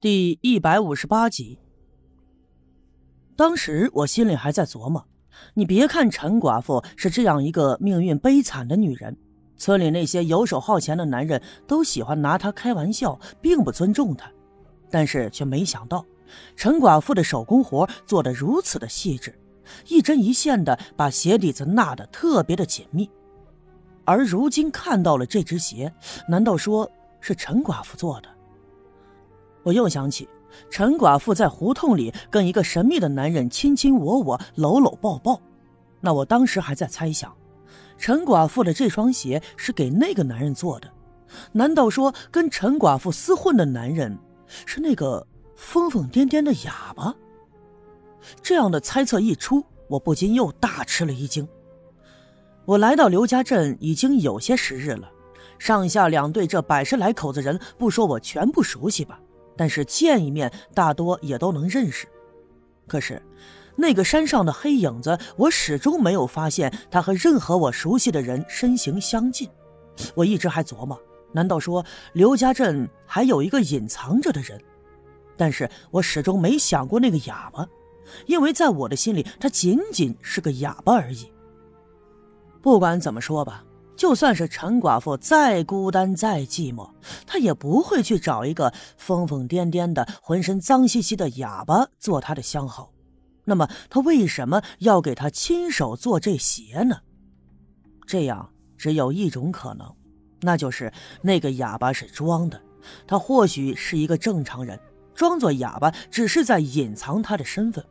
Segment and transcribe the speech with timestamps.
[0.00, 1.58] 第一百五十八集。
[3.34, 5.04] 当时我心里还在琢磨：
[5.54, 9.16] 你别看陈寡妇是这样一个命运悲惨的女人，
[9.56, 14.30] 村里那些游手好闲的男人都喜欢拿她开玩笑，并不尊重她。
[14.88, 16.06] 但是却没想到，
[16.54, 19.36] 陈寡妇的手工活做得如此的细致，
[19.88, 23.10] 一针一线的把鞋底子纳得特别的紧密。
[24.04, 25.92] 而如今看到了这只鞋，
[26.28, 26.88] 难道说
[27.20, 28.28] 是陈寡妇做的？
[29.62, 30.28] 我又想起
[30.70, 35.40] 陈寡妇在胡同里跟一个神秘的男人亲亲我我、搂搂抱抱，
[36.00, 37.34] 那我当时还在猜想，
[37.96, 40.90] 陈寡妇的这双鞋是给那个男人做的，
[41.52, 44.18] 难道说跟陈寡妇厮混的男人
[44.64, 47.14] 是那个疯疯癫癫的哑巴？
[48.42, 51.46] 这样的猜测一出，我不禁又大吃了一惊。
[52.64, 55.10] 我来到刘家镇已经有些时日了，
[55.58, 59.20] 上下两队这百十来口子人，不说我全部熟悉吧。
[59.58, 62.06] 但是见一面，大多也都能认识。
[62.86, 63.20] 可是，
[63.76, 69.48] 那个山上的黑影子，我始终没有发现他和任何我熟悉的人身形相近。
[70.14, 70.98] 我一直还琢磨，
[71.32, 74.58] 难道说刘家镇还有一个隐藏着的人？
[75.36, 77.68] 但是我始终没想过那个哑巴，
[78.26, 81.30] 因为在我的心里，他仅仅是个哑巴而已。
[82.62, 83.64] 不管怎么说吧。
[83.98, 86.88] 就算是陈寡妇再孤单再寂寞，
[87.26, 92.92] 她也不会去找一个疯疯癫癫的、浑身脏兮兮的哑巴做她的相好。
[93.44, 97.00] 那么，她为什么要给他亲手做这鞋呢？
[98.06, 99.92] 这样只有一种可能，
[100.42, 102.58] 那就是那个哑巴是装的。
[103.04, 104.78] 他或许是一个正常人，
[105.12, 107.84] 装作哑巴只是在隐藏他的身份。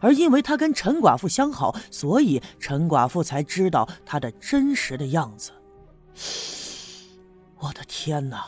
[0.00, 5.52] 而因为他跟陈寡妇相好，所以陈寡妇才知道他的真实的样子。
[7.58, 8.44] 我的天哪！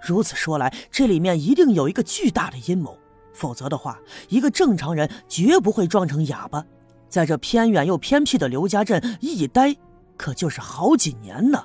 [0.00, 2.98] 如此说来，这里面一定有一个巨大的阴谋，
[3.32, 3.98] 否则的话，
[4.28, 6.64] 一个正常人绝不会装成哑巴，
[7.08, 9.74] 在这偏远又偏僻的刘家镇一待，
[10.16, 11.64] 可就是好几年呢。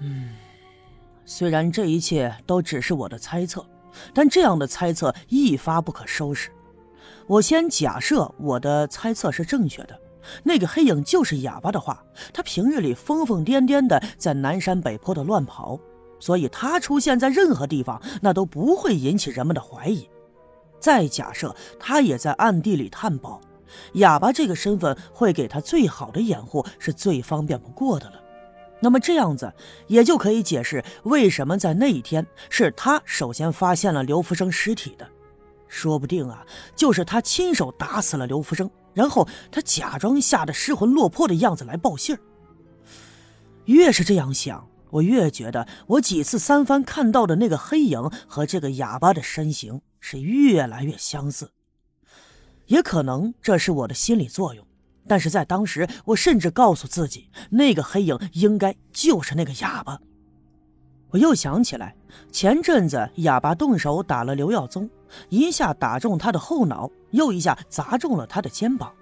[0.00, 0.36] 嗯，
[1.24, 3.66] 虽然这一切都只是我的猜测，
[4.12, 6.50] 但这样的猜测一发不可收拾。
[7.28, 10.00] 我先假设我的猜测是正确的，
[10.42, 12.02] 那个黑影就是哑巴的话，
[12.32, 15.78] 他平日里疯疯癫癫的在南山北坡的乱跑，
[16.18, 20.08] 所以他出现在任何地方，那都不会引起人们的怀疑。
[20.80, 23.38] 再假设他也在暗地里探宝，
[23.94, 28.14] 哑巴这个身份会给他最好的掩护，是最方便不过的了。
[28.80, 29.52] 那么这样子
[29.88, 35.06] 也就可以解释为什么在那一天是他首先发现了刘福生尸体的。
[35.68, 42.20] 说不定啊，就是他亲手打死了刘福生，然后他假装吓得失魂落魄的样子来报信儿。
[43.66, 51.52] 越是这样想，我越觉得我几次三番看到的那个黑影和这个哑巴的身形是越来越相似。
[52.66, 54.66] 也可能这是我的心理作用，
[55.06, 60.00] 但是在当时，我甚至告诉自己，那个黑影应该就是那个哑巴。
[61.10, 61.94] 我又想起来，
[62.30, 64.88] 前阵子哑巴动手打了刘耀宗，
[65.30, 68.92] 一下打中他的后脑，又一下砸中了他的肩膀。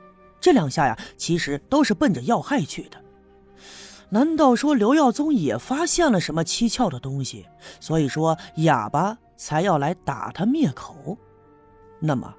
[0.41, 2.97] 这两下呀，其实都是奔着要害去的。
[4.11, 7.47] 难道说刘耀宗也发现了什么蹊跷的东西，
[7.81, 11.19] 所以说哑巴才要来打他灭口？
[11.99, 12.33] 那么，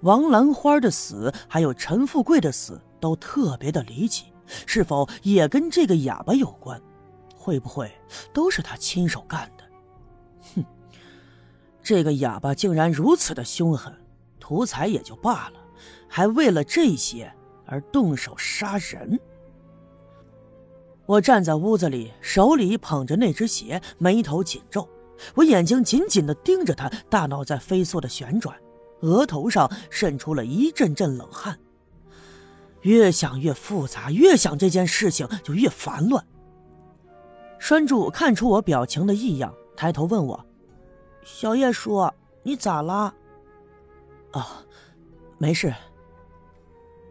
[0.00, 4.32] 王兰花的死，还有陈富贵的死，都特别的离奇，
[4.66, 6.82] 是否也跟这个哑巴有关？
[7.42, 7.90] 会不会
[8.32, 9.64] 都是他亲手干的？
[10.54, 10.64] 哼，
[11.82, 13.92] 这个哑巴竟然如此的凶狠，
[14.38, 15.54] 图财也就罢了，
[16.08, 17.32] 还为了这些
[17.66, 19.18] 而动手杀人。
[21.04, 24.88] 我站在屋子里，手里捧着那只鞋，眉头紧皱，
[25.34, 28.56] 我眼睛紧紧的盯着他，大脑在飞速的旋转，
[29.00, 31.58] 额头上渗出了一阵阵冷汗。
[32.82, 36.24] 越想越复杂，越想这件事情就越烦乱。
[37.62, 40.46] 栓柱看出我表情的异样，抬头问我
[41.22, 42.10] ：“小叶叔，
[42.42, 43.14] 你咋啦
[44.34, 44.64] ？”“啊，
[45.38, 45.72] 没事。”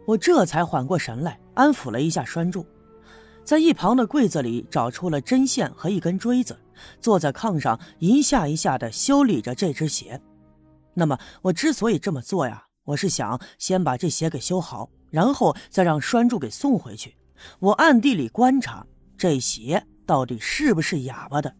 [0.04, 2.66] 我这才缓过神来，安抚了一下栓柱，
[3.42, 6.54] 在一旁的柜子里找出了针线和一根锥子，
[7.00, 10.20] 坐在炕上一下一下的修理着这只鞋。
[10.92, 17.16] 那么，我之所以这么做呀，我是想先把这鞋给修好，然后再让栓柱给送回去。
[17.58, 19.86] 我暗地里观察这鞋。
[20.06, 21.54] 到底是不是哑巴的？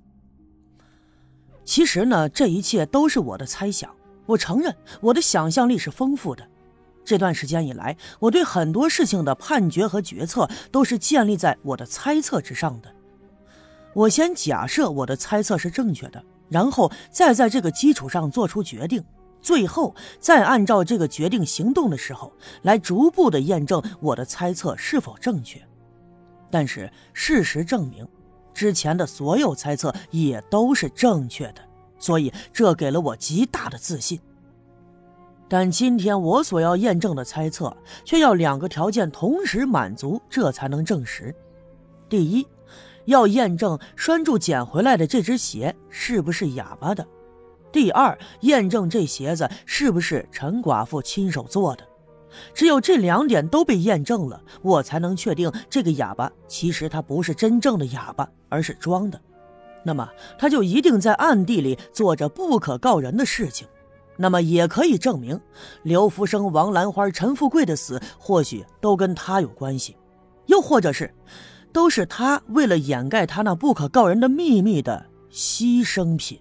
[1.65, 3.95] 其实呢，这一切都是我的猜想。
[4.27, 6.47] 我承认我的想象力是丰富的。
[7.05, 12.95] 这段时间以来，我对很多事情的判决和决策都是建立在我的猜测之上的。
[13.95, 19.05] 我先假设我的猜测是正确的，然后再在这个基础上做出决定，
[19.41, 25.61] 最后再按照这个决定行动的时候，来逐步的验证我的猜测是否正确。
[26.51, 28.07] 但是事实证明，
[28.53, 31.63] 之前的所有猜测也都是正确的，
[31.99, 34.21] 所以这给了我极大的自信。
[35.49, 41.35] 但今天我所要验证的猜测，却要两个条件同时满足，这才能证实。
[42.09, 42.47] 第一，
[43.05, 47.05] 要验证拴柱捡回来的这只鞋是不是哑巴的；
[47.71, 51.87] 第二，验证这鞋子是不是陈寡妇亲手做的。
[52.55, 59.21] 只有这两点都被验证了，我才能确定这个哑巴其实他不是真正的哑巴，而是装的。
[59.85, 60.09] 那么，
[60.39, 63.67] 他就一定在暗地里做着不可告人的事情。
[64.17, 65.41] 那么也可以证明，
[65.83, 69.97] 刘福生、王兰花、陈富贵的死或许都跟他有关系，
[70.47, 71.13] 又或者是，
[71.73, 76.39] 都是他为了掩盖他那不可告人的秘密的牺牲品。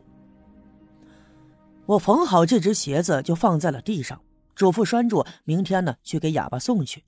[1.85, 4.21] 我缝好这只鞋子就放在了地上，
[4.55, 7.03] 嘱咐拴住明天呢去给哑巴送去，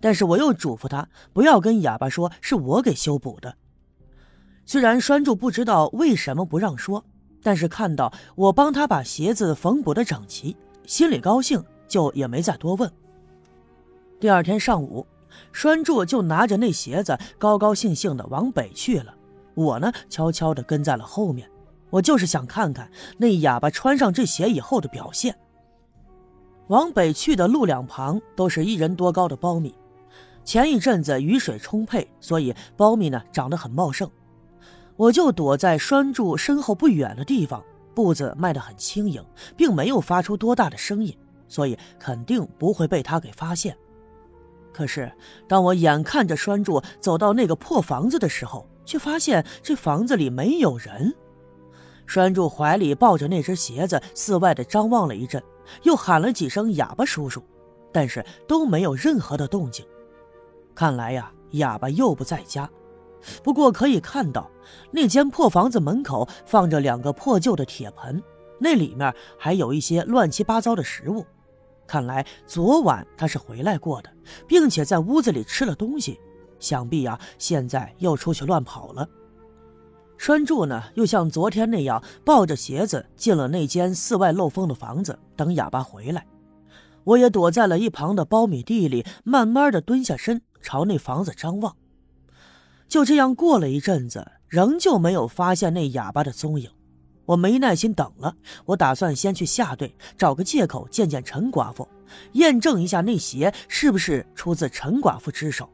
[0.00, 3.56] 但是我又嘱咐他不要跟哑巴说是我给修补的。
[4.64, 7.04] 虽然拴住不知道为什么不让说。
[7.40, 12.90] 但是看到我帮他把鞋子缝补的整齐，心里高兴，就也没再多问。
[14.18, 15.06] 第二天上午，
[15.52, 19.14] 栓柱就拿着那鞋子，高高兴兴的往北去了。
[19.54, 21.48] 我呢，悄悄的跟在了后面。
[21.90, 25.38] 我就是想看看那哑巴穿上这鞋以后的表现。
[26.68, 29.74] 往北去的路两旁都是一人多高的苞米，
[30.44, 34.08] 前一阵子雨水充沛，所以苞米呢长得很茂盛。
[34.96, 39.24] 我就躲在栓柱身后不远的地方，步子迈得很轻盈，
[39.56, 41.16] 并没有发出多大的声音，
[41.48, 43.76] 所以肯定不会被他给发现。
[44.72, 45.10] 可是，
[45.48, 51.14] 当我眼看着栓柱走到那个破房子的时候，却发现这房子里没有人。
[52.06, 55.42] 栓柱怀里抱着那只鞋子，四外的张望了一阵，
[55.82, 57.42] 又喊了几声“哑巴叔叔”，
[57.92, 59.84] 但是都没有任何的动静。
[60.74, 62.68] 看来呀，哑巴又不在家。
[63.42, 64.50] 不过可以看到，
[64.92, 68.22] 那间破房子门口放着两个破旧的铁盆，
[68.60, 71.26] 那里面还有一些乱七八糟的食物。
[71.86, 74.12] 看来昨晚他是回来过的，
[74.46, 76.20] 并且在屋子里吃了东西。
[76.60, 79.08] 想必呀，现在又出去乱跑了。
[80.18, 86.26] 栓柱呢，又像昨天那样抱着鞋子进了那间四外漏风的房子，等哑巴回来。
[87.04, 91.74] 我也躲在了一旁的苞米地里，慢慢的蹲下身，朝那房子张望。
[92.88, 96.68] 就这样过了一阵子，仍旧没有发现那哑巴的踪影。
[97.24, 98.34] 我没耐心等了，
[98.64, 101.86] 我打算先去下队，找个借口见见陈寡妇，
[102.32, 105.68] 验证一下那鞋是不是出自陈寡妇之手。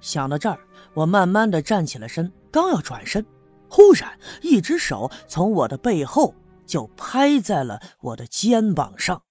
[0.00, 0.58] 想到这儿，
[0.92, 3.24] 我慢慢的站起了身，刚要转身，
[3.68, 6.34] 忽然一只手从我的背后
[6.66, 9.23] 就拍在了我的肩膀上。